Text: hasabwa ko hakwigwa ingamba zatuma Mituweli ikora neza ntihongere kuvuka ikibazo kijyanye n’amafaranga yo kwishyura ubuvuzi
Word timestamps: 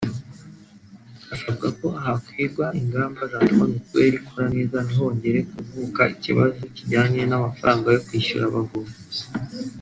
hasabwa 1.29 1.67
ko 1.79 1.87
hakwigwa 2.03 2.65
ingamba 2.79 3.21
zatuma 3.31 3.63
Mituweli 3.71 4.15
ikora 4.21 4.45
neza 4.55 4.77
ntihongere 4.85 5.39
kuvuka 5.51 6.01
ikibazo 6.15 6.59
kijyanye 6.75 7.21
n’amafaranga 7.25 7.87
yo 7.93 8.01
kwishyura 8.07 8.45
ubuvuzi 8.47 9.21